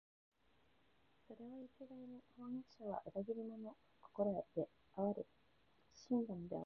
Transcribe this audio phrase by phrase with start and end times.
[1.27, 5.21] それを一概に「飜訳者は裏切り者」と心得て畏れ
[5.93, 6.59] 謹しんだのでは、